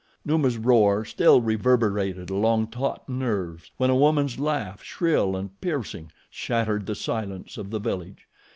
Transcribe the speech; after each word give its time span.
Numa's 0.25 0.57
roar 0.57 1.05
still 1.05 1.41
reverberated 1.41 2.31
along 2.31 2.69
taut 2.71 3.07
nerves 3.07 3.69
when 3.77 3.91
a 3.91 3.95
woman's 3.95 4.39
laugh, 4.39 4.81
shrill 4.81 5.35
and 5.35 5.61
piercing, 5.61 6.11
shattered 6.31 6.87
the 6.87 6.95
silence 6.95 7.55
of 7.55 7.69
the 7.69 7.77
village. 7.79 8.27